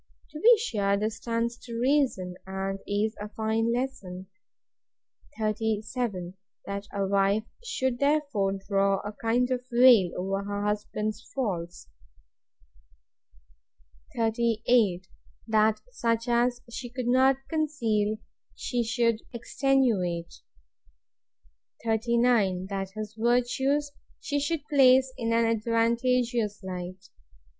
To 0.31 0.39
be 0.39 0.57
sure 0.57 0.97
this 0.97 1.17
stands 1.17 1.55
to 1.59 1.77
reason, 1.79 2.33
and 2.47 2.79
is 2.87 3.15
a 3.21 3.29
fine 3.29 3.71
lesson. 3.71 4.25
37. 5.37 6.33
That 6.65 6.87
a 6.91 7.05
wife 7.05 7.43
should 7.63 7.99
therefore 7.99 8.53
draw 8.67 9.01
a 9.01 9.11
kind 9.11 9.47
veil 9.71 10.09
over 10.17 10.43
her 10.43 10.63
husband's 10.65 11.21
faults. 11.35 11.87
38. 14.17 15.05
That 15.47 15.81
such 15.91 16.27
as 16.27 16.61
she 16.71 16.89
could 16.89 17.07
not 17.07 17.37
conceal, 17.47 18.17
she 18.55 18.83
should 18.83 19.21
extenuate. 19.33 20.33
39. 21.83 22.65
That 22.71 22.89
his 22.95 23.13
virtues 23.13 23.91
she 24.19 24.39
should 24.39 24.65
place 24.65 25.13
in 25.15 25.31
an 25.31 25.45
advantageous 25.45 26.63
light 26.63 26.97
40. 26.97 26.97